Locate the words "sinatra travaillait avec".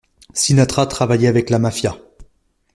0.33-1.51